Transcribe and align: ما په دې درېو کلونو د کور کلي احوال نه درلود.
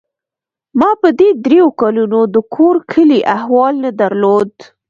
ما 0.79 0.89
په 1.01 1.09
دې 1.19 1.29
درېو 1.45 1.67
کلونو 1.81 2.19
د 2.33 2.37
کور 2.55 2.75
کلي 2.91 3.19
احوال 3.35 3.73
نه 3.83 3.91
درلود. 4.01 4.51